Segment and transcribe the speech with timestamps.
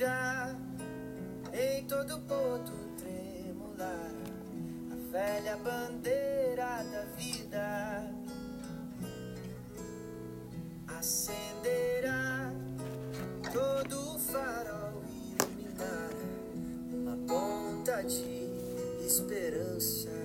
[0.00, 0.56] virá
[1.52, 4.14] em todo ponto tremular.
[4.90, 8.10] A velha bandeira da vida
[10.86, 12.50] acenderá
[13.52, 15.02] todo o farol
[15.38, 16.12] iluminar
[16.94, 20.19] uma ponta de esperança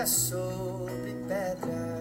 [0.00, 2.00] pedra sobre pedra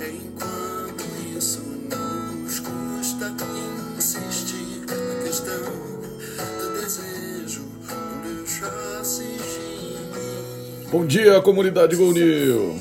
[0.00, 1.04] Enquanto
[1.36, 3.32] isso nos custa
[3.96, 5.62] insistir na questão
[6.58, 10.88] do desejo não deixar-se gemir.
[10.90, 12.80] Bom dia, comunidade Gol New.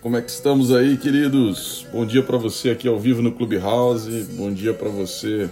[0.00, 1.86] Como é que estamos aí, queridos?
[1.90, 4.24] Bom dia para você aqui ao vivo no Clubhouse.
[4.34, 5.48] Bom dia para você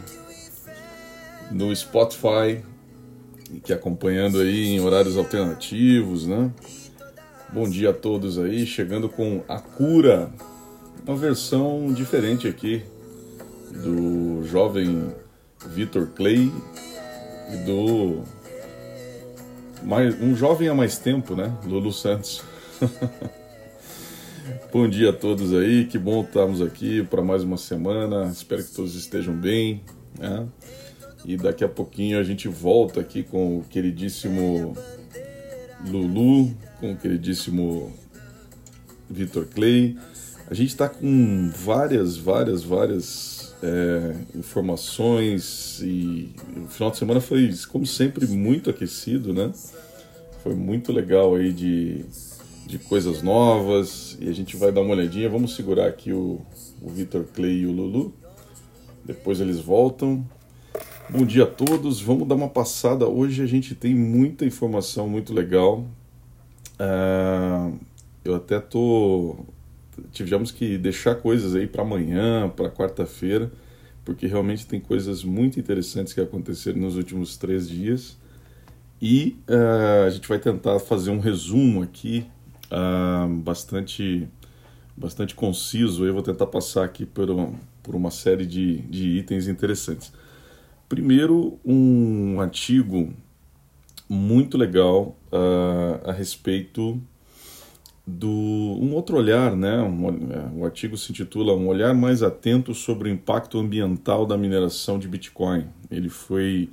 [1.50, 2.62] no Spotify,
[3.61, 6.50] que acompanhando aí em horários alternativos, né?
[7.53, 10.31] Bom dia a todos aí, chegando com a cura,
[11.06, 12.83] uma versão diferente aqui
[13.70, 15.12] do jovem
[15.67, 16.50] Vitor Clay
[17.53, 18.23] e do
[19.83, 21.53] mais, um jovem há mais tempo, né?
[21.67, 22.42] Lulu Santos.
[24.73, 28.28] Bom dia a todos aí, que bom estarmos aqui para mais uma semana.
[28.28, 29.83] Espero que todos estejam bem.
[30.19, 30.47] Né?
[31.25, 34.77] E daqui a pouquinho a gente volta aqui com o queridíssimo
[35.87, 37.92] Lulu, com o queridíssimo
[39.09, 39.97] Vitor Clay.
[40.48, 47.55] A gente está com várias, várias, várias é, informações e o final de semana foi,
[47.70, 49.53] como sempre, muito aquecido, né?
[50.42, 52.05] Foi muito legal aí de,
[52.67, 55.29] de coisas novas e a gente vai dar uma olhadinha.
[55.29, 56.41] Vamos segurar aqui o,
[56.83, 58.12] o Vitor Clay e o Lulu.
[59.05, 60.27] Depois eles voltam.
[61.11, 62.01] Bom dia a todos.
[62.01, 63.07] Vamos dar uma passada.
[63.07, 65.85] Hoje a gente tem muita informação muito legal.
[66.79, 67.70] Ah,
[68.24, 69.45] eu até tô
[70.11, 73.52] tivemos que deixar coisas aí para amanhã, para quarta-feira,
[74.05, 78.17] porque realmente tem coisas muito interessantes que aconteceram nos últimos três dias.
[79.01, 82.24] E ah, a gente vai tentar fazer um resumo aqui
[82.70, 84.29] ah, bastante
[84.96, 86.07] bastante conciso.
[86.07, 87.52] Eu vou tentar passar aqui por uma,
[87.83, 90.13] por uma série de, de itens interessantes.
[90.92, 93.14] Primeiro, um artigo
[94.07, 97.01] muito legal uh, a respeito
[98.07, 99.81] do um outro olhar, né?
[99.81, 104.98] Um, o artigo se intitula Um olhar mais atento sobre o impacto ambiental da mineração
[104.98, 105.64] de Bitcoin.
[105.91, 106.69] Ele foi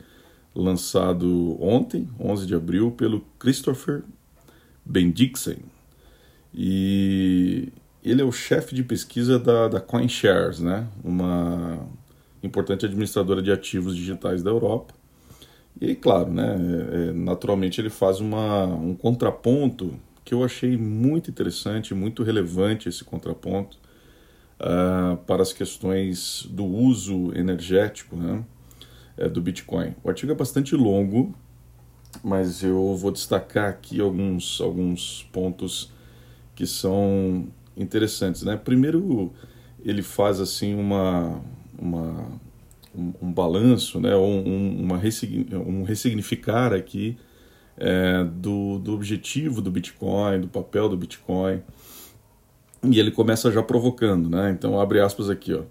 [0.53, 4.03] lançado ontem, 11 de abril, pelo Christopher
[4.83, 5.59] Bendixen.
[6.53, 7.69] E
[8.03, 10.89] ele é o chefe de pesquisa da, da CoinShares, né?
[11.01, 11.87] Uma
[12.43, 14.93] importante administradora de ativos digitais da Europa.
[15.79, 16.55] E claro, né,
[16.91, 19.93] é, naturalmente ele faz uma, um contraponto
[20.25, 23.77] que eu achei muito interessante, muito relevante esse contraponto
[24.59, 28.43] uh, para as questões do uso energético né,
[29.17, 29.95] é, do Bitcoin.
[30.03, 31.33] O artigo é bastante longo,
[32.23, 35.91] mas eu vou destacar aqui alguns, alguns pontos
[36.55, 38.43] que são interessantes.
[38.43, 38.57] Né?
[38.57, 39.33] Primeiro,
[39.83, 41.41] ele faz assim uma,
[41.79, 42.27] uma,
[42.95, 44.99] um, um balanço, né, um, uma
[45.65, 47.17] um ressignificar aqui
[47.77, 51.61] é, do, do objetivo do Bitcoin, do papel do Bitcoin.
[52.83, 54.51] E ele começa já provocando, né?
[54.51, 55.63] Então, abre aspas aqui, ó.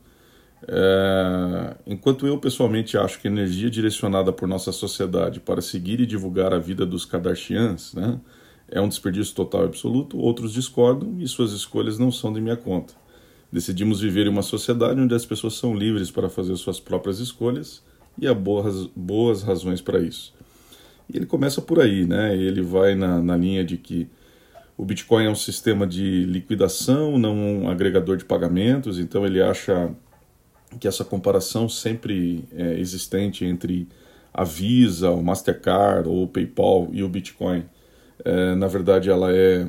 [0.67, 6.07] É, enquanto eu pessoalmente acho que a energia direcionada por nossa sociedade para seguir e
[6.07, 8.21] divulgar a vida dos Kardashians né,
[8.69, 12.57] é um desperdício total e absoluto, outros discordam e suas escolhas não são de minha
[12.57, 12.93] conta.
[13.51, 17.83] Decidimos viver em uma sociedade onde as pessoas são livres para fazer suas próprias escolhas
[18.21, 20.35] e há boas, boas razões para isso.
[21.09, 22.37] E ele começa por aí, né?
[22.37, 24.09] Ele vai na, na linha de que
[24.77, 29.91] o Bitcoin é um sistema de liquidação, não um agregador de pagamentos, então ele acha
[30.79, 33.89] que essa comparação sempre é existente entre
[34.33, 37.65] a Visa, o Mastercard ou o PayPal e o Bitcoin,
[38.25, 39.67] é, na verdade ela é,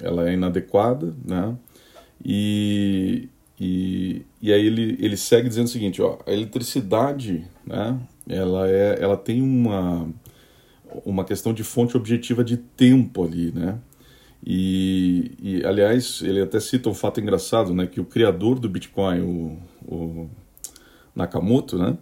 [0.00, 1.54] ela é inadequada, né?
[2.24, 3.28] E,
[3.60, 7.98] e, e aí ele, ele segue dizendo o seguinte, ó, a eletricidade, né,
[8.28, 10.08] ela, é, ela tem uma,
[11.04, 13.78] uma questão de fonte objetiva de tempo ali, né?
[14.44, 19.20] E, e, aliás, ele até cita um fato engraçado, né, que o criador do Bitcoin,
[19.20, 20.30] o, o
[21.14, 21.98] Nakamoto, né,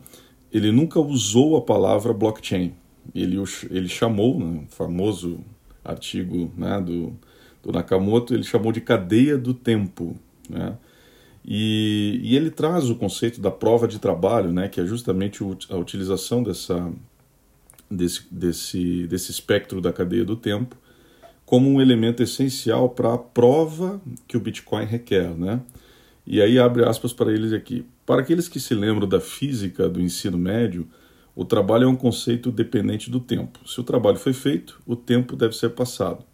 [0.52, 2.74] ele nunca usou a palavra blockchain.
[3.14, 5.40] Ele, ele chamou, né, famoso
[5.82, 7.14] artigo né, do
[7.64, 10.16] do Nakamoto, ele chamou de cadeia do tempo.
[10.48, 10.76] Né?
[11.44, 15.76] E, e, ele traz o conceito da prova de trabalho, né, que é justamente a
[15.76, 16.90] utilização dessa,
[17.90, 20.76] desse, desse, desse espectro da cadeia do tempo
[21.46, 25.28] como um elemento essencial para a prova que o Bitcoin requer.
[25.36, 25.60] Né?
[26.26, 27.84] E aí abre aspas para eles aqui.
[28.06, 30.88] Para aqueles que se lembram da física do ensino médio,
[31.34, 33.60] o trabalho é um conceito dependente do tempo.
[33.68, 36.24] Se o trabalho foi feito, o tempo deve ser passado.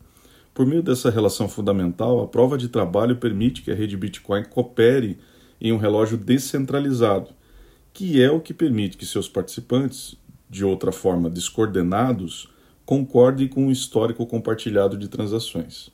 [0.61, 5.17] Por meio dessa relação fundamental, a prova de trabalho permite que a rede Bitcoin coopere
[5.59, 7.31] em um relógio descentralizado,
[7.95, 10.17] que é o que permite que seus participantes,
[10.51, 12.47] de outra forma descoordenados,
[12.85, 15.89] concordem com o histórico compartilhado de transações.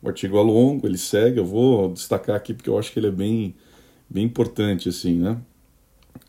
[0.00, 3.08] O artigo é longo, ele segue, eu vou destacar aqui porque eu acho que ele
[3.08, 3.54] é bem,
[4.08, 5.38] bem importante assim, né?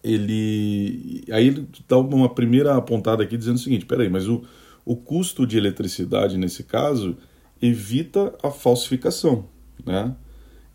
[0.03, 4.43] Ele aí ele dá uma primeira apontada aqui dizendo o seguinte, peraí, mas o,
[4.83, 7.15] o custo de eletricidade nesse caso
[7.61, 9.45] evita a falsificação,
[9.85, 10.15] né?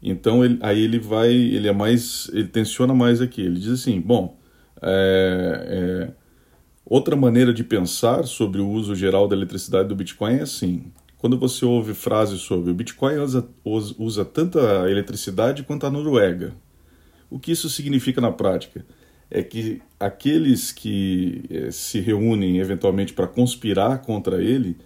[0.02, 3.40] Então ele, aí ele vai, ele é mais, ele tensiona mais aqui.
[3.40, 4.38] Ele diz assim, bom,
[4.82, 6.12] é, é,
[6.84, 11.38] outra maneira de pensar sobre o uso geral da eletricidade do Bitcoin é assim: quando
[11.38, 16.52] você ouve frases sobre o Bitcoin usa, usa tanta eletricidade quanto a Noruega.
[17.31, 18.84] O que isso significa na prática?
[19.31, 24.76] É que aqueles que eh, se reúnem eventualmente para conspirar contra ele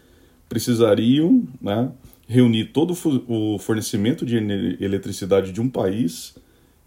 [0.48, 1.90] precisariam né,
[2.26, 2.94] reunir todo
[3.28, 4.36] o fornecimento de
[4.80, 6.34] eletricidade de um país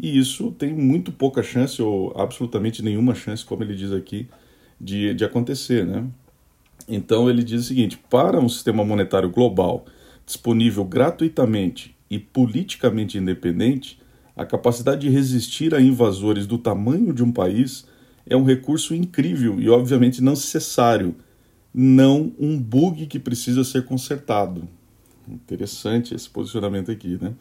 [0.01, 4.27] e isso tem muito pouca chance ou absolutamente nenhuma chance, como ele diz aqui,
[4.79, 6.07] de, de acontecer, né?
[6.87, 9.85] Então ele diz o seguinte: para um sistema monetário global
[10.25, 13.99] disponível gratuitamente e politicamente independente,
[14.35, 17.85] a capacidade de resistir a invasores do tamanho de um país
[18.25, 21.15] é um recurso incrível e, obviamente, não necessário
[21.73, 24.67] não um bug que precisa ser consertado.
[25.27, 27.33] Interessante esse posicionamento aqui, né?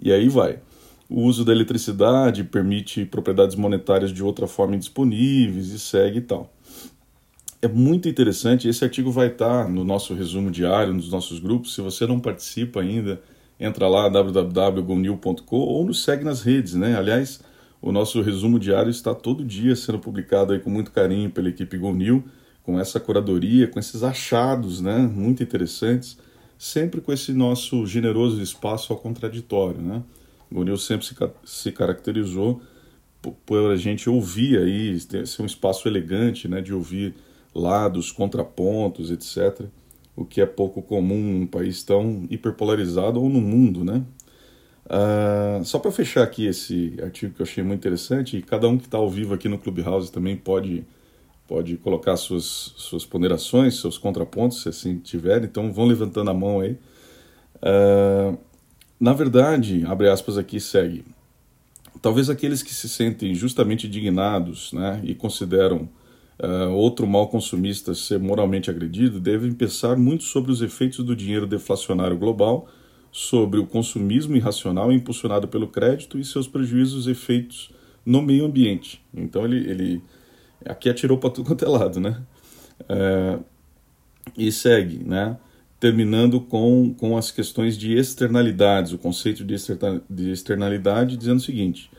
[0.00, 0.60] E aí vai.
[1.08, 6.52] O uso da eletricidade permite propriedades monetárias de outra forma indisponíveis e segue e tal.
[7.62, 8.68] É muito interessante.
[8.68, 11.74] Esse artigo vai estar no nosso resumo diário, nos nossos grupos.
[11.74, 13.20] Se você não participa ainda,
[13.58, 16.96] entra lá www.gonil.com ou nos segue nas redes, né?
[16.96, 17.40] Aliás,
[17.80, 21.78] o nosso resumo diário está todo dia sendo publicado aí com muito carinho pela equipe
[21.78, 22.24] Gonil
[22.66, 26.18] com essa curadoria, com esses achados né, muito interessantes,
[26.58, 29.80] sempre com esse nosso generoso espaço ao contraditório.
[29.80, 30.02] Né?
[30.50, 31.14] Gonil sempre se,
[31.44, 32.60] se caracterizou
[33.46, 37.14] por, a gente ouvir aí, ser um espaço elegante né, de ouvir
[37.54, 39.66] lados, contrapontos, etc.,
[40.16, 44.02] o que é pouco comum num país tão hiperpolarizado ou no mundo, né?
[44.86, 48.78] Uh, só para fechar aqui esse artigo que eu achei muito interessante, e cada um
[48.78, 50.86] que está ao vivo aqui no Clubhouse também pode
[51.46, 56.60] pode colocar suas, suas ponderações, seus contrapontos, se assim tiver, então vão levantando a mão
[56.60, 56.76] aí.
[57.56, 58.36] Uh,
[58.98, 61.04] na verdade, abre aspas aqui, segue.
[62.02, 65.88] Talvez aqueles que se sentem justamente indignados né, e consideram
[66.38, 71.46] uh, outro mal consumista ser moralmente agredido devem pensar muito sobre os efeitos do dinheiro
[71.46, 72.68] deflacionário global,
[73.10, 77.70] sobre o consumismo irracional impulsionado pelo crédito e seus prejuízos efeitos
[78.04, 79.02] no meio ambiente.
[79.14, 80.02] Então ele, ele
[80.64, 82.22] aqui atirou para tudo quanto é lado, né?
[82.88, 83.38] É,
[84.36, 85.36] e segue, né?
[85.78, 91.90] Terminando com, com as questões de externalidades, o conceito de externalidade, dizendo o seguinte: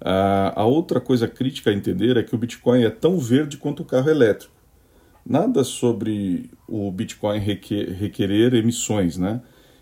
[0.00, 3.82] a, a outra coisa crítica a entender é que o Bitcoin é tão verde quanto
[3.82, 4.54] o carro elétrico.
[5.24, 9.40] Nada sobre o Bitcoin requer, requerer emissões, né?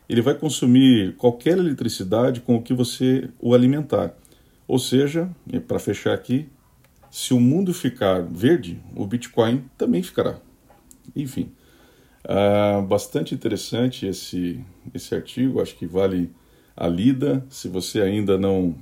[0.08, 4.14] Ele vai consumir qualquer eletricidade com o que você o alimentar.
[4.66, 5.30] Ou seja,
[5.66, 6.48] para fechar aqui,
[7.14, 10.40] se o mundo ficar verde, o Bitcoin também ficará.
[11.14, 11.52] Enfim,
[12.25, 14.61] uh, bastante interessante esse,
[14.92, 16.28] esse artigo, acho que vale
[16.76, 17.47] a lida.
[17.49, 18.75] Se você ainda não,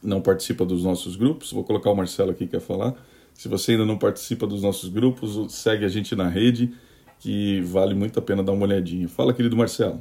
[0.00, 2.94] não participa dos nossos grupos, vou colocar o Marcelo aqui que quer falar.
[3.34, 6.72] Se você ainda não participa dos nossos grupos, segue a gente na rede,
[7.18, 9.08] que vale muito a pena dar uma olhadinha.
[9.08, 10.00] Fala, querido Marcelo.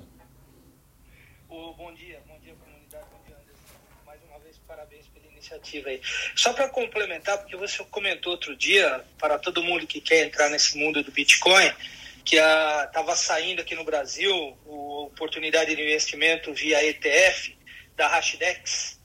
[5.42, 6.02] Iniciativa aí.
[6.36, 10.78] Só para complementar, porque você comentou outro dia, para todo mundo que quer entrar nesse
[10.78, 11.72] mundo do Bitcoin,
[12.24, 14.72] que estava saindo aqui no Brasil a
[15.06, 17.58] oportunidade de investimento via ETF
[17.98, 19.00] da Hashdex.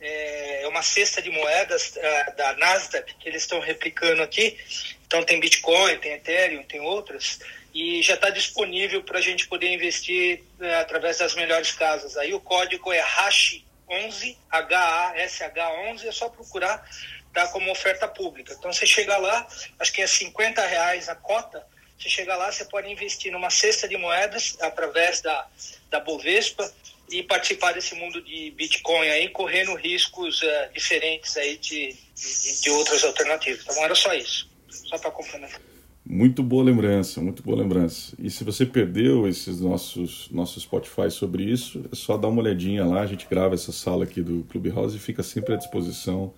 [0.00, 4.58] É, é uma cesta de moedas uh, da Nasdaq que eles estão replicando aqui.
[5.06, 7.38] Então tem Bitcoin, tem Ethereum, tem outras.
[7.72, 12.16] E já está disponível para a gente poder investir uh, através das melhores casas.
[12.16, 16.88] Aí o código é Hash 11, HASH11, é só procurar
[17.32, 18.54] tá, como oferta pública.
[18.58, 19.46] Então você chega lá,
[19.78, 21.66] acho que é 50 reais a cota,
[21.98, 25.46] Você chega lá, você pode investir numa cesta de moedas através da,
[25.90, 26.72] da Bovespa
[27.10, 32.70] e participar desse mundo de Bitcoin aí, correndo riscos uh, diferentes aí de, de, de,
[32.70, 33.62] outras alternativas.
[33.62, 35.60] Então era só isso, só para complementar.
[36.06, 38.14] Muito boa lembrança, muito boa lembrança.
[38.18, 42.84] E se você perdeu esses nossos nossos Spotify sobre isso, é só dar uma olhadinha
[42.84, 43.00] lá.
[43.00, 46.34] A gente grava essa sala aqui do Clubhouse e fica sempre à disposição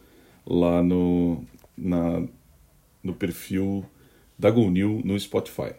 [0.47, 1.43] lá no,
[1.77, 2.23] na,
[3.03, 3.85] no perfil
[4.39, 5.73] da GoNew no Spotify.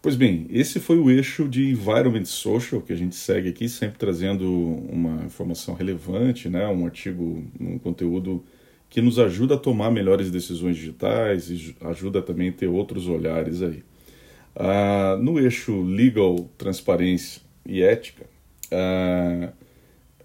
[0.00, 3.98] Pois bem, esse foi o eixo de Environment Social que a gente segue aqui, sempre
[3.98, 4.50] trazendo
[4.88, 6.66] uma informação relevante, né?
[6.68, 8.42] um artigo, um conteúdo
[8.96, 13.60] que nos ajuda a tomar melhores decisões digitais e ajuda também a ter outros olhares
[13.60, 13.84] aí.
[14.54, 18.24] Ah, no eixo Legal, Transparência e Ética,
[18.72, 19.52] ah,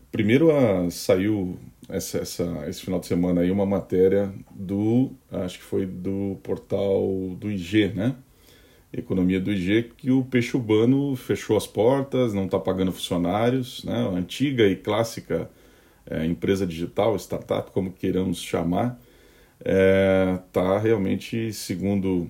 [0.10, 1.60] primeiro ah, saiu
[1.90, 7.36] essa, essa, esse final de semana aí uma matéria do, acho que foi do portal
[7.38, 8.16] do IG, né?
[8.94, 13.96] economia do IG, que o peixe urbano fechou as portas, não está pagando funcionários, né?
[13.96, 15.50] A antiga e clássica
[16.06, 19.00] é, empresa digital, startup, como queiramos chamar,
[19.60, 22.30] está é, realmente, segundo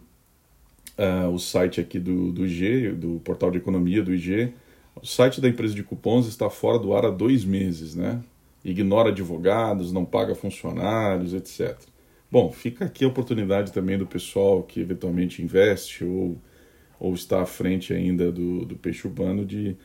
[0.97, 4.53] é, o site aqui do, do IG, do portal de economia do IG,
[5.01, 8.21] o site da empresa de cupons está fora do ar há dois meses, né?
[8.63, 11.77] Ignora advogados, não paga funcionários, etc.
[12.29, 16.37] Bom, fica aqui a oportunidade também do pessoal que eventualmente investe ou
[17.01, 19.75] ou está à frente ainda do, do peixe urbano de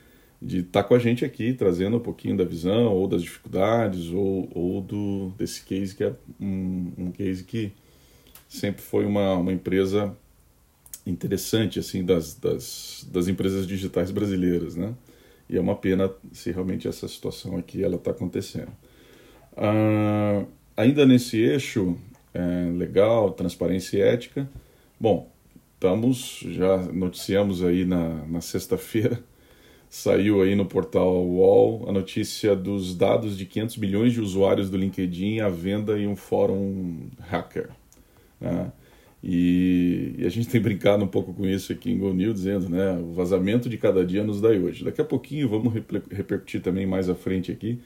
[0.40, 4.10] de estar tá com a gente aqui trazendo um pouquinho da visão ou das dificuldades
[4.10, 7.72] ou, ou do desse case que é um, um case que
[8.48, 10.16] sempre foi uma, uma empresa
[11.06, 14.94] interessante assim das, das, das empresas digitais brasileiras né?
[15.48, 18.72] E é uma pena se realmente essa situação aqui ela está acontecendo.
[19.56, 20.44] Ah,
[20.76, 21.96] ainda nesse eixo
[22.34, 24.48] é, legal transparência e ética
[24.98, 25.30] bom
[25.76, 29.22] estamos, já noticiamos aí na, na sexta-feira,
[29.88, 34.76] saiu aí no portal UOL a notícia dos dados de 500 milhões de usuários do
[34.76, 37.70] LinkedIn à venda em um fórum hacker.
[38.40, 38.72] Né?
[39.22, 42.96] E, e, a gente tem brincado um pouco com isso aqui em GoNew, dizendo, né,
[42.98, 44.84] o vazamento de cada dia nos dá hoje.
[44.84, 47.80] Daqui a pouquinho vamos repercutir também mais à frente aqui,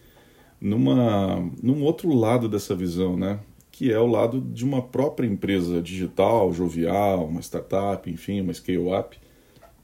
[0.61, 3.41] numa, num outro lado dessa visão, né?
[3.81, 9.19] que é o lado de uma própria empresa digital, jovial, uma startup, enfim, uma scale-up,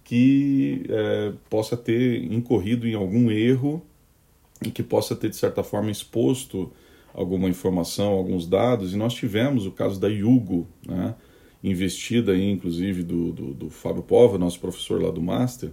[0.07, 3.85] que é, possa ter incorrido em algum erro
[4.65, 6.73] e que possa ter, de certa forma, exposto
[7.13, 8.95] alguma informação, alguns dados.
[8.95, 11.17] E nós tivemos o caso da Yugo, né,
[11.63, 15.71] investida aí, inclusive, do, do, do Fábio Pova, nosso professor lá do Master.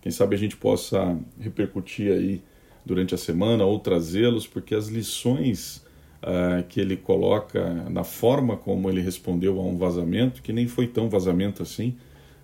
[0.00, 2.40] Quem sabe a gente possa repercutir aí
[2.86, 5.84] durante a semana ou trazê-los, porque as lições
[6.22, 10.86] uh, que ele coloca na forma como ele respondeu a um vazamento, que nem foi
[10.86, 11.94] tão vazamento assim,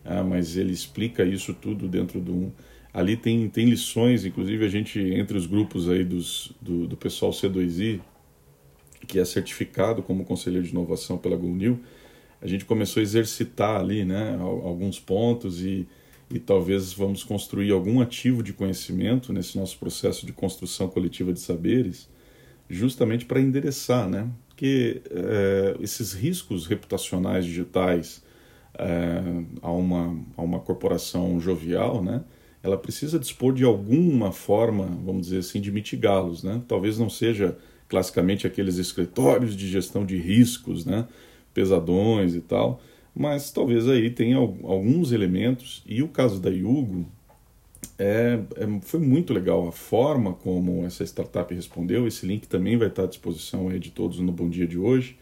[0.04, 2.50] uh, mas ele explica isso tudo dentro de um.
[2.92, 7.30] Ali tem, tem lições, inclusive a gente, entre os grupos aí dos, do, do pessoal
[7.30, 8.00] C2I,
[9.06, 11.80] que é certificado como conselheiro de inovação pela GoNew,
[12.42, 15.86] a gente começou a exercitar ali né, alguns pontos e,
[16.30, 21.40] e talvez vamos construir algum ativo de conhecimento nesse nosso processo de construção coletiva de
[21.40, 22.08] saberes
[22.68, 24.30] justamente para endereçar, né?
[24.48, 28.22] Porque é, esses riscos reputacionais digitais
[28.78, 29.22] é,
[29.62, 32.22] a, uma, a uma corporação jovial, né?
[32.62, 36.62] Ela precisa dispor de alguma forma, vamos dizer assim, de mitigá-los, né?
[36.68, 37.56] Talvez não seja
[37.88, 41.06] classicamente aqueles escritórios de gestão de riscos, né?
[41.52, 42.80] Pesadões e tal,
[43.14, 45.82] mas talvez aí tenha alguns elementos.
[45.86, 47.06] E o caso da Yugo
[47.98, 52.06] é, é, foi muito legal a forma como essa startup respondeu.
[52.06, 55.18] Esse link também vai estar à disposição aí de todos no Bom Dia de hoje.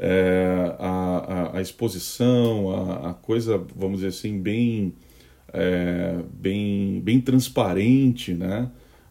[0.00, 4.94] É, a, a, a, exposição, a, a, coisa, vamos dizer assim, bem,
[5.52, 8.70] é, bem, bem transparente, né?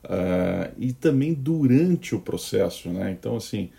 [0.09, 3.11] É, e também durante o processo, né?
[3.11, 3.69] Então, assim,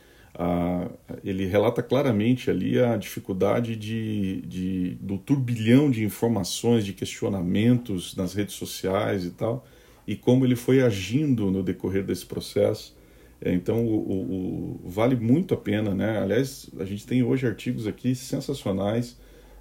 [1.25, 8.35] ele relata claramente ali a dificuldade de, de, do turbilhão de informações, de questionamentos nas
[8.35, 9.67] redes sociais e tal,
[10.07, 12.97] e como ele foi agindo no decorrer desse processo.
[13.41, 16.19] É, então, o, o, o, vale muito a pena, né?
[16.19, 19.17] Aliás, a gente tem hoje artigos aqui sensacionais.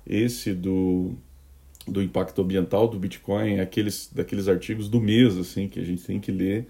[0.05, 1.15] Esse do,
[1.87, 6.19] do impacto ambiental do Bitcoin, aqueles daqueles artigos do mês, assim, que a gente tem
[6.19, 6.67] que ler.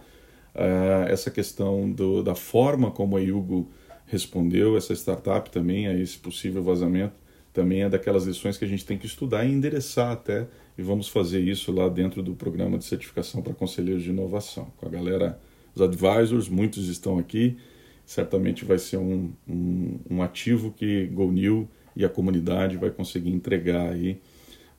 [0.55, 3.69] Uh, essa questão do, da forma como a Yugo
[4.07, 7.13] respondeu essa startup também a esse possível vazamento,
[7.53, 10.47] também é daquelas lições que a gente tem que estudar e endereçar até,
[10.77, 14.71] e vamos fazer isso lá dentro do programa de certificação para conselheiros de inovação.
[14.77, 15.39] Com a galera,
[15.77, 17.57] os advisors, muitos estão aqui,
[18.05, 23.91] certamente vai ser um, um, um ativo que GoNew e a comunidade vai conseguir entregar
[23.91, 24.19] aí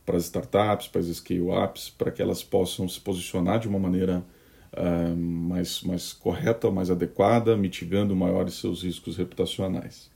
[0.04, 4.24] para as startups, para as scale-ups, para que elas possam se posicionar de uma maneira
[4.72, 10.10] uh, mais, mais correta, mais adequada, mitigando maiores seus riscos reputacionais.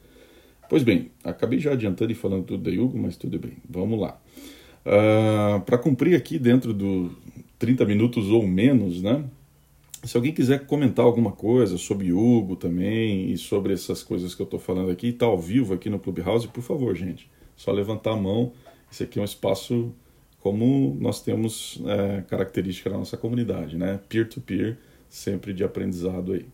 [0.69, 4.19] Pois bem, acabei já adiantando e falando tudo da Hugo, mas tudo bem, vamos lá.
[4.85, 7.15] Uh, para cumprir aqui dentro do
[7.59, 9.25] 30 minutos ou menos, né?
[10.05, 14.45] Se alguém quiser comentar alguma coisa sobre Hugo também e sobre essas coisas que eu
[14.45, 18.17] estou falando aqui, está ao vivo aqui no Clubhouse, por favor, gente, só levantar a
[18.17, 18.53] mão.
[18.91, 19.93] Esse aqui é um espaço
[20.41, 24.01] como nós temos é, característica da nossa comunidade, né?
[24.09, 24.77] Peer-to-peer, -peer,
[25.09, 26.47] sempre de aprendizado aí.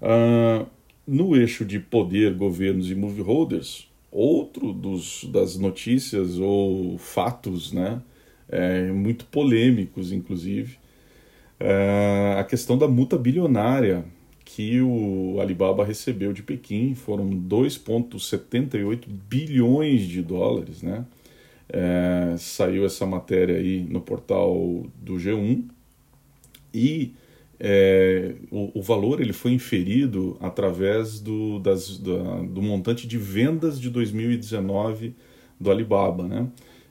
[0.00, 0.66] Uh,
[1.06, 8.00] no eixo de poder, governos e movie holders, outro dos, das notícias ou fatos, né?
[8.48, 10.78] É, muito polêmicos, inclusive,
[11.60, 14.04] é a questão da multa bilionária
[14.44, 21.04] que o Alibaba recebeu de Pequim foram 2,78 bilhões de dólares, né?
[21.68, 25.66] É, saiu essa matéria aí no portal do G1
[26.74, 27.14] e
[27.60, 33.80] é, o, o, valor ele foi inferido através do, das, da, do montante de vendas
[33.80, 35.14] de 2019
[35.60, 36.48] do Alibaba, né?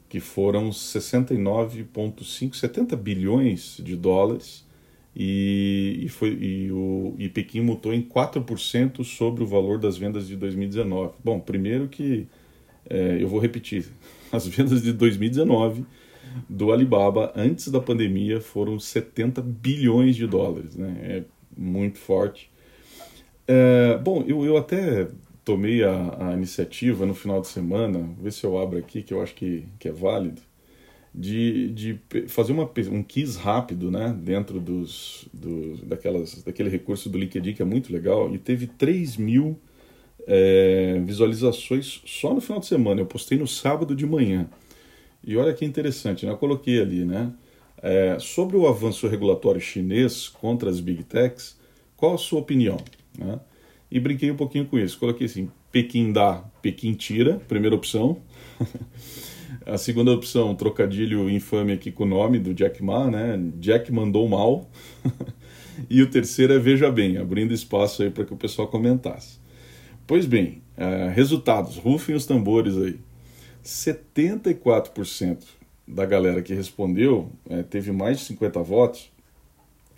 [0.10, 4.68] Que foram 69,5, 70 bilhões de dólares
[5.16, 10.28] e, e, foi, e, o, e Pequim mutou em 4% sobre o valor das vendas
[10.28, 11.13] de 2019.
[11.24, 12.28] Bom, primeiro que
[12.89, 13.86] é, eu vou repetir,
[14.32, 15.86] as vendas de 2019
[16.48, 20.98] do Alibaba antes da pandemia foram 70 bilhões de dólares, né?
[21.01, 21.24] É
[21.58, 22.50] muito forte.
[23.48, 25.08] É, bom, eu, eu até
[25.50, 29.20] tomei a, a, iniciativa no final de semana, ver se eu abro aqui, que eu
[29.20, 30.44] acho que, que é válido,
[31.13, 37.18] de, de fazer uma, um quiz rápido, né, dentro dos, dos, daquelas, daquele recurso do
[37.18, 39.60] LinkedIn que é muito legal, e teve 3 mil
[40.27, 43.01] é, visualizações só no final de semana.
[43.01, 44.48] Eu postei no sábado de manhã.
[45.24, 46.32] E olha que interessante, né?
[46.32, 47.34] eu coloquei ali, né?
[47.82, 51.58] É, sobre o avanço regulatório chinês contra as big techs,
[51.98, 52.77] qual a sua opinião?
[53.18, 53.39] Né?
[53.91, 54.99] E brinquei um pouquinho com isso.
[54.99, 58.17] Coloquei assim: Pequim dá, Pequim tira, primeira opção.
[59.65, 63.39] a segunda opção, trocadilho infame aqui com o nome do Jack Ma, né?
[63.56, 64.69] Jack mandou mal.
[65.89, 69.39] e o terceiro é Veja Bem, abrindo espaço aí para que o pessoal comentasse.
[70.06, 72.99] Pois bem, uh, resultados, rufem os tambores aí.
[73.63, 75.43] 74%
[75.88, 79.12] da galera que respondeu é, teve mais de 50 votos.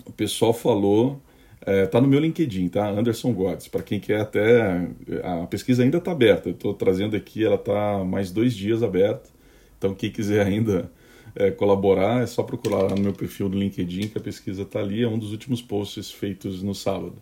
[0.06, 1.22] O pessoal falou,
[1.64, 2.90] é, tá no meu LinkedIn, tá?
[2.90, 3.68] Anderson Godes.
[3.68, 4.88] Para quem quer até
[5.24, 6.50] a pesquisa ainda está aberta.
[6.50, 9.30] Eu estou trazendo aqui, ela está mais dois dias aberta.
[9.78, 10.92] Então quem quiser ainda
[11.36, 14.80] é, colaborar é só procurar lá no meu perfil do LinkedIn que a pesquisa está
[14.80, 15.04] ali.
[15.04, 17.22] É um dos últimos posts feitos no sábado.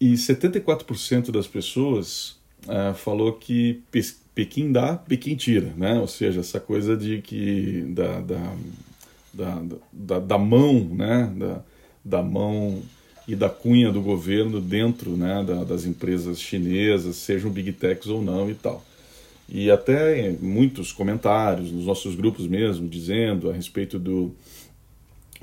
[0.00, 3.82] E 74% das pessoas uh, falou que
[4.34, 6.00] Pequim dá, Pequim tira, né?
[6.00, 8.56] Ou seja, essa coisa de que da, da,
[9.32, 11.32] da, da, da mão, né?
[11.36, 11.62] Da,
[12.04, 12.82] da mão
[13.26, 18.22] e da cunha do governo dentro né, da, das empresas chinesas, sejam big techs ou
[18.22, 18.84] não e tal.
[19.48, 24.34] E até muitos comentários nos nossos grupos mesmo, dizendo a respeito do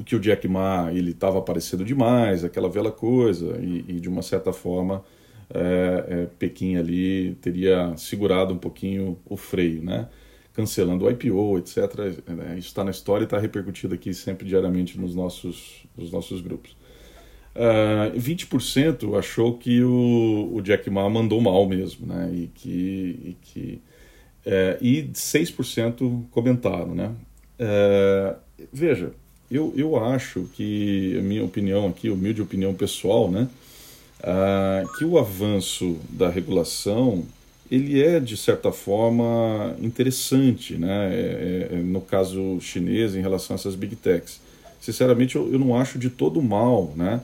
[0.05, 4.21] que o Jack Ma ele estava aparecendo demais, aquela velha coisa, e, e de uma
[4.21, 5.03] certa forma
[5.53, 10.07] é, é, Pequim ali teria segurado um pouquinho o freio, né?
[10.53, 11.77] cancelando o IPO, etc.
[12.53, 16.41] É, isso está na história e está repercutido aqui sempre diariamente nos nossos, nos nossos
[16.41, 16.75] grupos.
[17.55, 22.29] Uh, 20% achou que o, o, Jack Ma mandou mal mesmo, né?
[22.33, 23.81] E que, e, que,
[24.45, 27.11] é, e 6% comentaram, né?
[27.57, 28.35] É,
[28.71, 29.11] veja,
[29.51, 33.49] eu, eu acho que, a minha opinião aqui, humilde opinião pessoal, né?
[34.23, 37.23] ah, que o avanço da regulação
[37.71, 41.13] ele é de certa forma interessante, né?
[41.13, 44.41] É, é, no caso chinês em relação a essas big techs.
[44.81, 47.21] Sinceramente, eu, eu não acho de todo mal, né?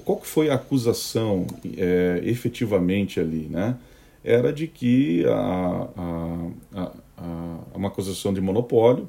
[0.00, 3.76] Qual que foi a acusação é, efetivamente ali, né?
[4.24, 9.08] Era de que a, a, a, a, uma acusação de monopólio,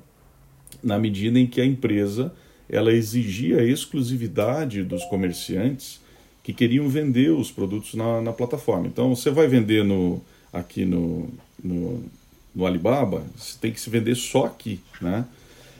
[0.83, 2.31] na medida em que a empresa
[2.69, 5.99] ela exigia a exclusividade dos comerciantes
[6.43, 8.87] que queriam vender os produtos na, na plataforma.
[8.87, 10.21] Então, você vai vender no,
[10.51, 11.29] aqui no,
[11.61, 12.03] no,
[12.55, 15.25] no Alibaba, você tem que se vender só aqui, né?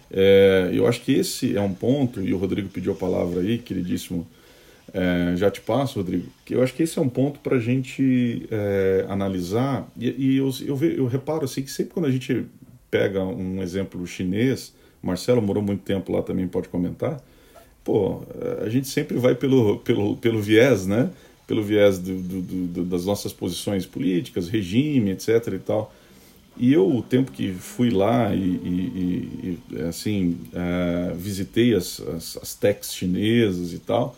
[0.10, 3.58] É, eu acho que esse é um ponto, e o Rodrigo pediu a palavra aí,
[3.58, 4.26] queridíssimo,
[4.93, 7.60] é, já te passo, Rodrigo, que eu acho que esse é um ponto para a
[7.60, 12.12] gente é, analisar, e, e eu, eu, ve, eu, reparo assim que sempre quando a
[12.12, 12.45] gente
[12.89, 17.21] pega um exemplo chinês, Marcelo morou muito tempo lá também, pode comentar,
[17.84, 18.21] pô,
[18.62, 21.10] a gente sempre vai pelo, pelo, pelo viés, né?
[21.45, 25.54] Pelo viés do, do, do, das nossas posições políticas, regime, etc.
[25.54, 25.93] e tal.
[26.58, 32.38] E eu, o tempo que fui lá e, e, e assim, uh, visitei as, as,
[32.41, 34.17] as techs chinesas e tal,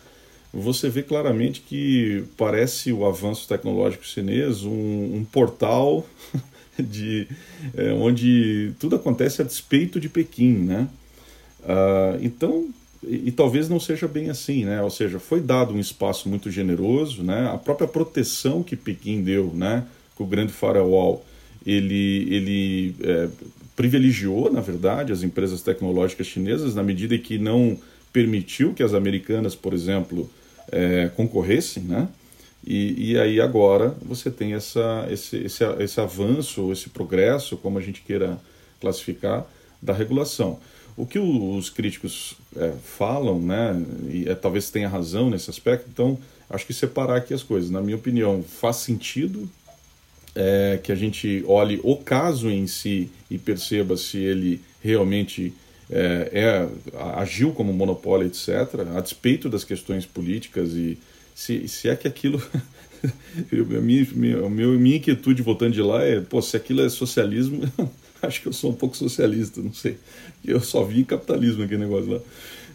[0.53, 6.05] você vê claramente que parece o avanço tecnológico chinês um, um portal
[6.79, 7.27] de
[7.75, 10.87] é, onde tudo acontece a despeito de Pequim, né?
[11.61, 12.69] Uh, então,
[13.03, 14.81] e, e, talvez não seja bem assim, né?
[14.81, 17.49] Ou seja, foi dado um espaço muito generoso, né?
[17.53, 19.85] A própria proteção que Pequim deu, né?
[20.15, 21.23] Com o grande firewall,
[21.65, 23.29] ele, ele é,
[23.75, 27.77] privilegiou, na verdade, as empresas tecnológicas chinesas na medida em que não
[28.11, 30.29] permitiu que as americanas, por exemplo,
[30.71, 32.07] é, concorressem, né?
[32.65, 37.81] E, e, aí agora você tem essa, esse, esse, esse avanço, esse progresso, como a
[37.81, 38.37] gente queira
[38.81, 39.45] classificar,
[39.81, 40.59] da regulação.
[40.97, 46.17] O que os críticos é, falam, né, e é, talvez tenha razão nesse aspecto, então
[46.49, 47.69] acho que separar aqui as coisas.
[47.69, 49.49] Na minha opinião, faz sentido
[50.35, 55.53] é, que a gente olhe o caso em si e perceba se ele realmente
[55.89, 56.69] é, é,
[57.15, 60.97] agiu como monopólio, etc., a despeito das questões políticas e
[61.33, 62.41] se, se é que aquilo.
[63.03, 67.61] a minha, minha, minha inquietude voltando de lá é, pô, se aquilo é socialismo,
[68.21, 69.97] acho que eu sou um pouco socialista, não sei.
[70.45, 72.19] Eu só vi capitalismo aquele negócio lá.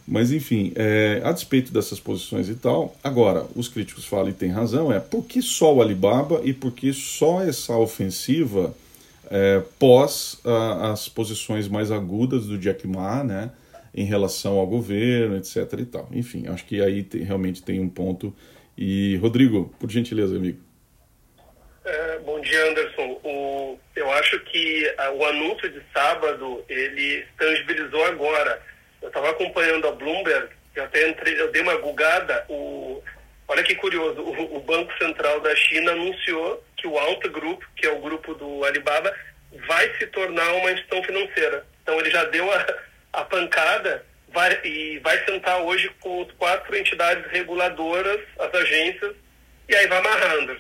[0.07, 4.51] Mas enfim, é, a despeito dessas posições e tal, agora, os críticos falam e tem
[4.51, 8.75] razão, é por que só o Alibaba e por que só essa ofensiva
[9.31, 13.51] é, pós a, as posições mais agudas do Jack Ma, né,
[13.95, 16.09] em relação ao governo, etc e tal.
[16.13, 18.35] Enfim, acho que aí tem, realmente tem um ponto.
[18.77, 20.59] E, Rodrigo, por gentileza, amigo.
[21.85, 23.21] É, bom dia, Anderson.
[23.23, 28.61] O, eu acho que a, o anúncio de sábado, ele tangibilizou agora.
[29.03, 33.03] Eu estava acompanhando a Bloomberg, eu até entrei, eu dei uma bugada, o,
[33.49, 37.87] olha que curioso, o, o Banco Central da China anunciou que o Alta Group, que
[37.87, 39.15] é o grupo do Alibaba,
[39.67, 41.67] vai se tornar uma instituição financeira.
[41.83, 42.67] Então ele já deu a,
[43.13, 44.05] a pancada
[44.35, 49.15] vai, e vai sentar hoje com as quatro entidades reguladoras, as agências,
[49.69, 50.57] e aí vai amarrando.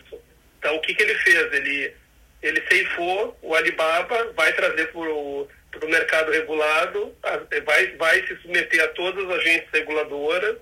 [0.59, 1.53] Então o que, que ele fez?
[1.53, 1.94] Ele,
[2.40, 5.49] ele ceifou o Alibaba, vai trazer para o
[5.88, 7.14] mercado regulado,
[7.66, 10.57] vai, vai se submeter a todas as agências reguladoras,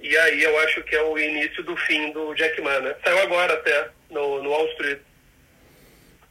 [0.00, 2.94] e aí eu acho que é o início do fim do Jack Ma, né?
[3.04, 5.00] Saiu agora até no, no Wall Street.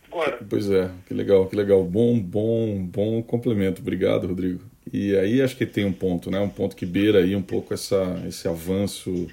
[0.08, 0.40] Agora.
[0.50, 1.84] Pois é, que legal, que legal.
[1.84, 3.82] Bom, bom, bom complemento.
[3.82, 4.62] Obrigado, Rodrigo.
[4.92, 6.40] E aí acho que tem um ponto, né?
[6.40, 9.30] Um ponto que beira aí um pouco essa, esse avanço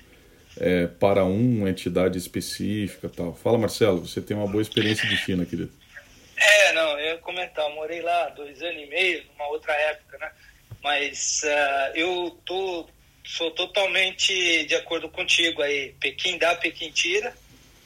[0.61, 3.35] é, para uma entidade específica tal.
[3.35, 5.73] Fala, Marcelo, você tem uma boa experiência de China, querido.
[6.37, 10.19] É, não, eu ia comentar, eu morei lá dois anos e meio, numa outra época,
[10.19, 10.31] né?
[10.83, 12.87] Mas uh, eu tô,
[13.29, 15.95] sou totalmente de acordo contigo aí.
[16.01, 17.37] Pequim dá, Pequim tira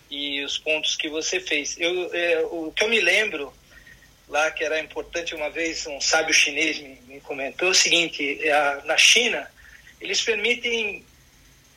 [0.09, 1.77] e os pontos que você fez.
[1.81, 3.53] Eu, é, o que eu me lembro
[4.29, 8.53] lá que era importante uma vez um sábio chinês me, me comentou o seguinte: é,
[8.53, 9.51] a, na China
[10.01, 11.05] eles permitem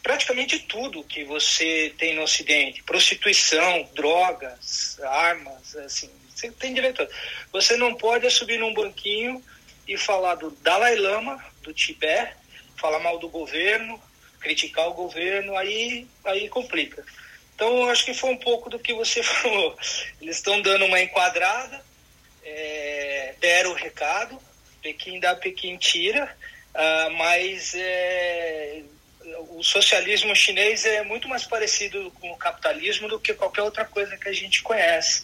[0.04, 7.08] praticamente tudo que você tem no Ocidente: prostituição, drogas, armas, assim, você tem direito.
[7.52, 9.44] Você não pode subir num banquinho
[9.88, 12.45] e falar do Dalai Lama, do Tibete,
[12.78, 14.02] falar mal do governo,
[14.40, 17.04] criticar o governo, aí, aí complica.
[17.56, 19.78] Então, acho que foi um pouco do que você falou.
[20.22, 21.84] Eles estão dando uma enquadrada,
[22.44, 24.40] é, deram o recado,
[24.82, 26.36] Pequim dá, Pequim tira,
[26.76, 28.84] uh, mas é,
[29.50, 34.16] o socialismo chinês é muito mais parecido com o capitalismo do que qualquer outra coisa
[34.16, 35.24] que a gente conhece.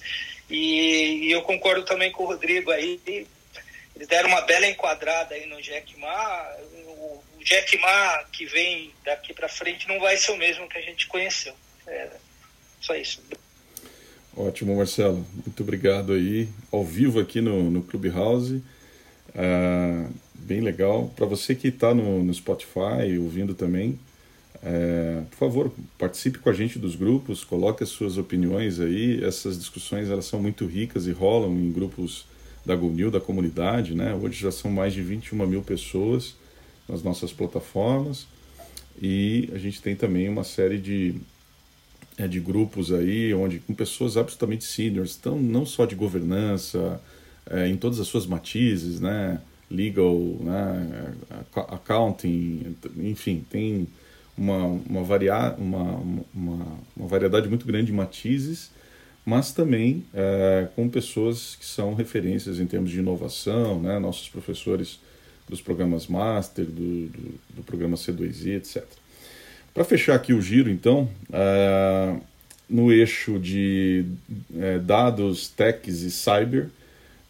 [0.49, 5.45] E, e eu concordo também com o Rodrigo aí, eles deram uma bela enquadrada aí
[5.45, 6.57] no Jack Ma.
[7.51, 11.05] Jack Ma que vem daqui para frente não vai ser o mesmo que a gente
[11.07, 11.53] conheceu.
[11.85, 12.07] É,
[12.79, 13.21] só isso.
[14.37, 15.27] Ótimo, Marcelo.
[15.45, 16.47] Muito obrigado aí.
[16.71, 18.63] Ao vivo aqui no, no Clubhouse.
[19.35, 21.11] Ah, bem legal.
[21.13, 23.99] Para você que está no, no, Spotify, ouvindo também,
[24.63, 29.21] é, por favor, participe com a gente dos grupos, coloque as suas opiniões aí.
[29.25, 32.25] Essas discussões elas são muito ricas e rolam em grupos
[32.65, 33.93] da GoNew, da comunidade.
[33.93, 34.13] Né?
[34.13, 36.39] Hoje já são mais de 21 mil pessoas
[36.91, 38.27] nas nossas plataformas.
[39.01, 41.15] E a gente tem também uma série de
[42.17, 47.01] é, de grupos aí, onde com pessoas absolutamente seniors, então não só de governança,
[47.49, 51.13] é, em todas as suas matizes, né, legal, né,
[51.55, 53.87] accounting, enfim, tem
[54.37, 55.99] uma, uma, varia, uma,
[56.33, 58.69] uma, uma variedade muito grande de matizes,
[59.25, 64.99] mas também é, com pessoas que são referências em termos de inovação, né, nossos professores
[65.51, 68.83] dos programas Master, do, do, do programa C2I, etc.
[69.73, 72.21] Para fechar aqui o giro, então, uh,
[72.69, 74.05] no eixo de
[74.49, 76.69] uh, dados, techs e cyber,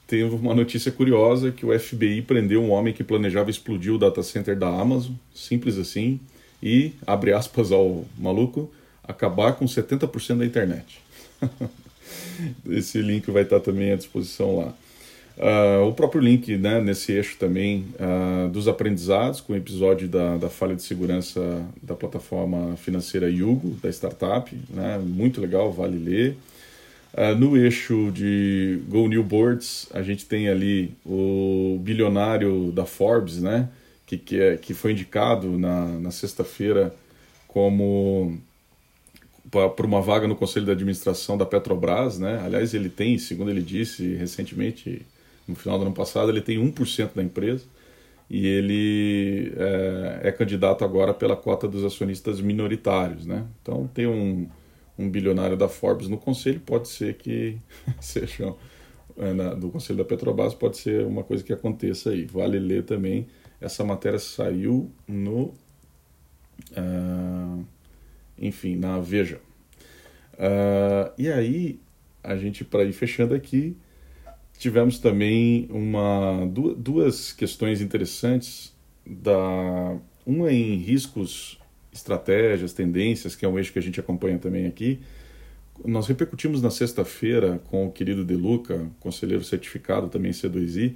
[0.05, 4.21] teve uma notícia curiosa que o FBI prendeu um homem que planejava explodir o data
[4.21, 6.19] center da Amazon, simples assim,
[6.61, 8.71] e, abre aspas ao maluco,
[9.03, 11.01] acabar com 70% da internet.
[12.69, 14.75] Esse link vai estar também à disposição lá.
[15.41, 20.37] Uh, o próprio link né, nesse eixo também uh, dos aprendizados, com o episódio da,
[20.37, 26.37] da falha de segurança da plataforma financeira Yugo, da startup, né, muito legal, vale ler.
[27.11, 33.41] Uh, no eixo de Go New Boards, a gente tem ali o bilionário da Forbes,
[33.41, 33.67] né,
[34.05, 36.93] que, que, é, que foi indicado na, na sexta-feira
[37.47, 38.37] como
[39.49, 42.41] para uma vaga no conselho de administração da Petrobras, né?
[42.45, 45.05] Aliás, ele tem, segundo ele disse recentemente,
[45.47, 47.65] no final do ano passado, ele tem 1% da empresa
[48.29, 53.45] e ele é, é, candidato agora pela cota dos acionistas minoritários, né?
[53.61, 54.47] Então tem um,
[54.97, 57.57] um bilionário da Forbes no conselho, pode ser que
[57.99, 58.55] seja
[59.17, 62.25] é, na, do conselho da Petrobras, pode ser uma coisa que aconteça aí.
[62.25, 63.27] Vale ler também,
[63.59, 65.53] essa matéria saiu no...
[66.71, 67.65] Uh,
[68.37, 69.39] enfim, na Veja.
[70.33, 71.79] Uh, e aí,
[72.23, 73.75] a gente, para ir fechando aqui,
[74.61, 76.45] tivemos também uma,
[76.77, 78.71] duas questões interessantes.
[79.03, 81.59] Da, uma em riscos,
[81.91, 84.99] estratégias, tendências, que é um eixo que a gente acompanha também aqui.
[85.83, 90.93] Nós repercutimos na sexta-feira com o querido Deluca, conselheiro certificado também C2I,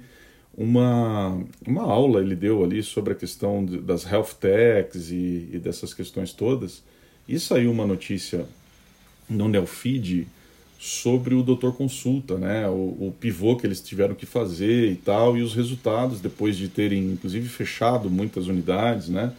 [0.56, 5.92] uma, uma aula ele deu ali sobre a questão das health techs e, e dessas
[5.92, 6.84] questões todas.
[7.26, 8.46] E saiu uma notícia
[9.28, 10.28] no Neofeed
[10.78, 12.68] sobre o doutor consulta, né?
[12.68, 16.68] O, o, pivô que eles tiveram que fazer e tal, e os resultados depois de
[16.68, 19.32] terem inclusive fechado muitas unidades, né?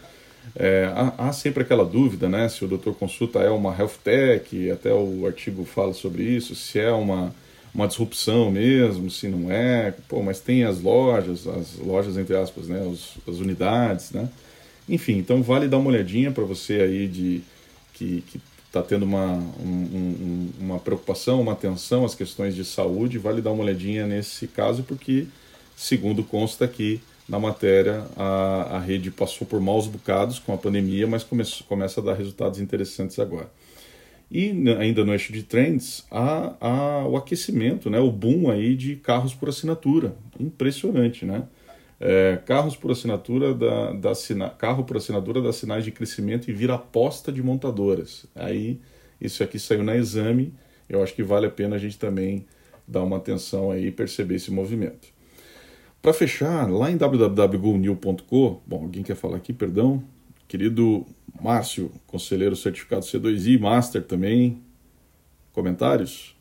[0.56, 2.50] É, há, há, sempre aquela dúvida, né?
[2.50, 6.80] Se o doutor consulta é uma health tech, até o artigo fala sobre isso, se
[6.80, 7.34] é uma
[7.74, 12.68] uma disrupção mesmo, se não é, pô, mas tem as lojas, as lojas entre aspas,
[12.68, 12.82] né?
[12.82, 14.28] Os, as unidades, né?
[14.90, 17.42] Enfim, então vale dar uma olhadinha para você aí de
[17.94, 18.24] que
[18.78, 23.52] está tendo uma, um, um, uma preocupação, uma atenção às questões de saúde, vale dar
[23.52, 25.28] uma olhadinha nesse caso, porque,
[25.76, 31.08] segundo consta aqui na matéria, a, a rede passou por maus bocados com a pandemia,
[31.08, 33.50] mas come, começa a dar resultados interessantes agora.
[34.30, 38.96] E ainda no eixo de trends, há, há o aquecimento, né, o boom aí de
[38.98, 40.16] carros por assinatura.
[40.40, 41.44] Impressionante, né?
[42.00, 46.54] É, carros por assinatura da, da sina, carro por assinatura dá sinais de crescimento e
[46.54, 48.26] vira aposta de montadoras.
[48.36, 48.80] Aí
[49.20, 50.54] isso aqui saiu na exame.
[50.88, 52.46] Eu acho que vale a pena a gente também
[52.88, 55.08] dar uma atenção aí e perceber esse movimento.
[56.02, 60.02] Para fechar, lá em www.gonew.com, bom, alguém quer falar aqui, perdão,
[60.48, 61.06] querido
[61.42, 64.62] Márcio, conselheiro certificado C2I, Master também,
[65.52, 66.37] comentários?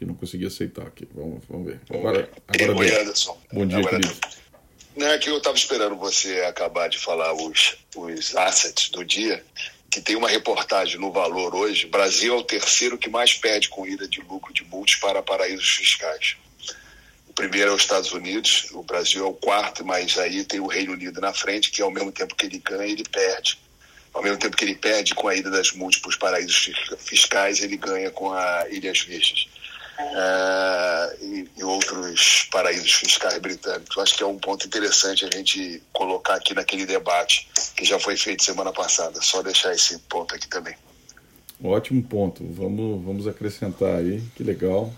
[0.00, 1.06] Que não consegui aceitar aqui.
[1.14, 1.80] Vamos, vamos ver.
[1.90, 3.38] Agora, agora Oi, Anderson.
[3.52, 4.18] Bom dia, agora, querido.
[4.96, 9.44] Não é que eu estava esperando você acabar de falar os, os assets do dia,
[9.90, 11.86] que tem uma reportagem no Valor hoje.
[11.86, 15.68] Brasil é o terceiro que mais perde com ida de lucro de multas para paraísos
[15.68, 16.34] fiscais.
[17.28, 20.66] O primeiro é os Estados Unidos, o Brasil é o quarto, mas aí tem o
[20.66, 23.58] Reino Unido na frente, que ao mesmo tempo que ele ganha, ele perde.
[24.14, 28.10] Ao mesmo tempo que ele perde com a ida das múltiplos paraísos fiscais, ele ganha
[28.10, 29.59] com a Ilhas Virgens
[30.00, 31.24] uh,
[31.56, 33.96] e, outros paraísos fiscais britânicos.
[33.98, 38.16] Acho que é um ponto interessante a gente colocar aqui naquele debate que já foi
[38.16, 39.20] feito semana passada.
[39.20, 40.74] Só deixar esse ponto aqui também.
[41.62, 42.44] Ótimo ponto.
[42.44, 44.22] Vamos, vamos acrescentar aí.
[44.34, 44.92] Que legal.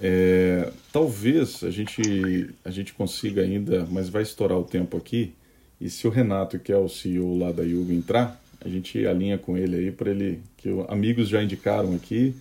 [0.00, 5.34] É, talvez a gente, a gente consiga ainda, mas vai estourar o tempo aqui.
[5.80, 9.36] E se o Renato, que é o CEO lá da Yugo, entrar, a gente alinha
[9.36, 12.34] com ele aí para ele, que amigos já indicaram aqui,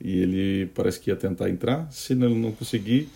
[0.00, 1.90] e ele parece que ia tentar entrar.
[1.90, 3.08] Se ele não conseguir,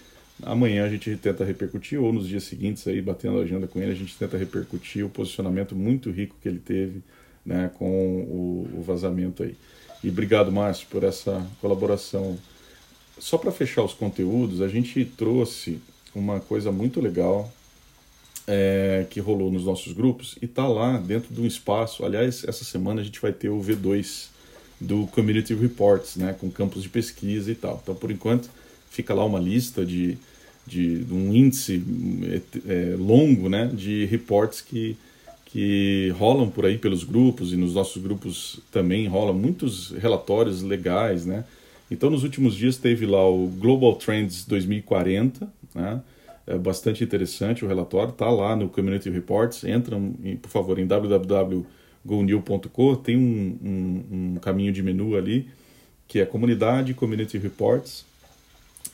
[0.42, 3.92] amanhã a gente tenta repercutir, ou nos dias seguintes, aí, batendo a agenda com ele,
[3.92, 7.02] a gente tenta repercutir o posicionamento muito rico que ele teve
[7.44, 9.56] né, com o, o vazamento aí.
[10.02, 12.36] E obrigado, Márcio, por essa colaboração.
[13.18, 15.80] Só para fechar os conteúdos, a gente trouxe
[16.14, 17.52] uma coisa muito legal
[18.46, 22.04] é, que rolou nos nossos grupos e está lá dentro do espaço.
[22.04, 24.31] Aliás, essa semana a gente vai ter o V2
[24.82, 27.80] do Community Reports, né, com campos de pesquisa e tal.
[27.82, 28.50] Então, por enquanto,
[28.90, 30.18] fica lá uma lista de,
[30.66, 31.82] de, de um índice
[32.66, 34.96] é, longo né, de reports que,
[35.46, 41.24] que rolam por aí pelos grupos e nos nossos grupos também rolam muitos relatórios legais,
[41.24, 41.44] né?
[41.90, 46.00] Então, nos últimos dias teve lá o Global Trends 2040, né?
[46.46, 49.62] É bastante interessante o relatório, está lá no Community Reports.
[49.62, 51.66] Entram, por favor, em www
[52.04, 55.48] gonew.co, tem um, um, um, caminho de menu ali,
[56.08, 58.04] que é comunidade, community reports,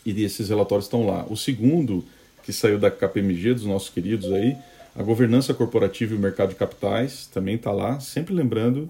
[0.05, 1.27] E esses relatórios estão lá.
[1.29, 2.05] O segundo,
[2.43, 4.57] que saiu da KPMG, dos nossos queridos aí,
[4.95, 8.01] a governança corporativa e o mercado de capitais, também está lá.
[8.01, 8.89] Sempre lembrando,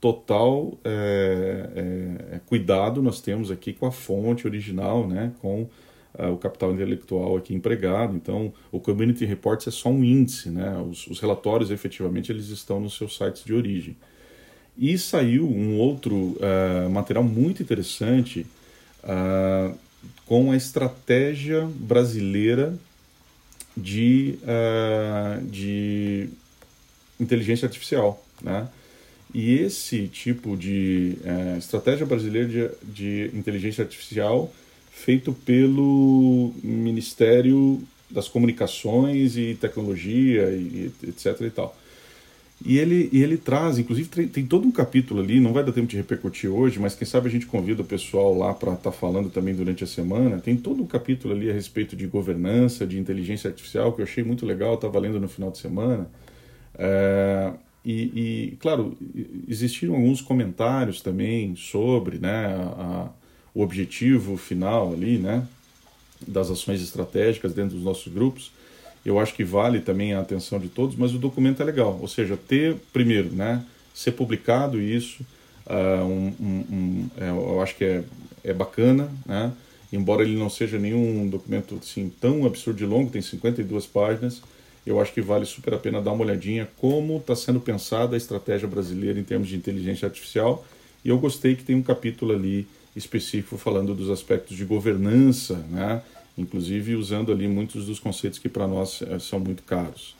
[0.00, 1.68] total é,
[2.34, 5.32] é, cuidado nós temos aqui com a fonte original, né?
[5.40, 5.66] com
[6.18, 8.16] uh, o capital intelectual aqui empregado.
[8.16, 10.76] Então, o Community Reports é só um índice, né?
[10.88, 13.96] Os, os, relatórios, efetivamente, eles estão nos seus sites de origem.
[14.76, 18.46] E saiu um outro uh, material muito interessante
[19.04, 19.76] uh,
[20.26, 22.74] com a estratégia brasileira
[23.76, 24.38] de,
[25.50, 26.28] de
[27.18, 28.68] inteligência artificial, né?
[29.32, 31.16] E esse tipo de
[31.58, 34.52] estratégia brasileira de, de inteligência artificial
[34.94, 41.76] feito pelo Ministério das Comunicações e Tecnologia e, etc e tal.
[42.64, 45.72] E ele, e ele traz, inclusive tem, tem, todo um capítulo ali, não vai dar
[45.72, 48.90] tempo de repercutir hoje, mas quem sabe a gente convida o pessoal lá para estar
[48.90, 50.38] tá falando também durante a semana.
[50.38, 54.22] Tem todo um capítulo ali a respeito de governança, de inteligência artificial, que eu achei
[54.22, 56.08] muito legal, estava lendo no final de semana.
[56.78, 57.52] É,
[57.84, 57.92] e,
[58.52, 58.96] e, claro,
[59.46, 63.10] existiram alguns comentários também sobre né, a,
[63.54, 65.46] o objetivo final ali, né,
[66.26, 68.50] das ações estratégicas dentro dos nossos grupos.
[69.04, 72.08] Eu acho que vale também a atenção de todos, mas o documento é legal, ou
[72.08, 73.64] seja, ter primeiro, né,
[73.94, 75.24] ser publicado isso,
[75.66, 78.02] uh, um, um, um, é, eu acho que é,
[78.42, 79.52] é bacana, né,
[79.92, 84.42] embora ele não seja nenhum documento assim tão absurdo de longo, tem 52 páginas,
[84.86, 88.18] eu acho que vale super a pena dar uma olhadinha como está sendo pensada a
[88.18, 90.64] estratégia brasileira em termos de inteligência artificial.
[91.02, 96.02] E eu gostei que tem um capítulo ali específico falando dos aspectos de governança, né?
[96.36, 100.16] inclusive usando ali muitos dos conceitos que para nós eh, são muito caros.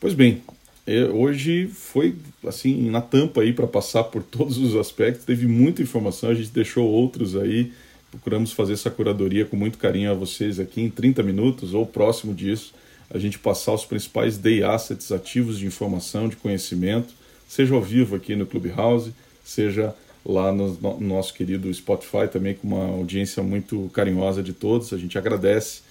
[0.00, 0.42] Pois bem,
[0.86, 5.82] eh, hoje foi assim na tampa aí para passar por todos os aspectos, teve muita
[5.82, 7.72] informação, a gente deixou outros aí,
[8.10, 12.34] procuramos fazer essa curadoria com muito carinho a vocês aqui em 30 minutos ou próximo
[12.34, 12.74] disso,
[13.10, 17.14] a gente passar os principais day assets ativos de informação, de conhecimento,
[17.48, 19.12] seja ao vivo aqui no Clubhouse,
[19.44, 24.92] seja lá no, no, nosso querido Spotify também com uma audiência muito carinhosa de todos.
[24.92, 25.82] A gente agradece.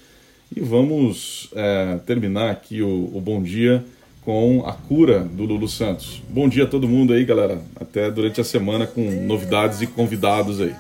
[0.56, 3.84] E vamos é, terminar aqui o, o Bom Dia
[4.22, 6.22] com a cura do Lulu Santos.
[6.30, 7.62] Bom dia a todo mundo aí, galera.
[7.80, 10.76] Até durante a semana com novidades e convidados aí.